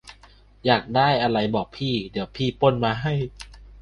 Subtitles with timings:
[0.65, 3.13] อยากได้อะไรบอกพี่ เดี๋ยวพี่ปล้นมาให้